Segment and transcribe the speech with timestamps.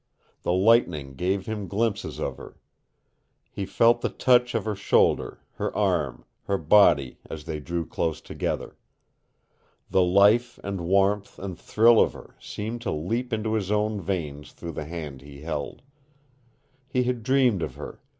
[0.41, 2.57] The lightning gave him glimpses of her.
[3.51, 8.19] He felt the touch of her shoulder, her arm, her body, as they drew close
[8.19, 8.77] together.
[9.91, 14.53] The life and warmth and thrill of her seemed to leap into his own veins
[14.53, 15.83] through the hand he held.
[16.87, 18.01] He had dreamed of her.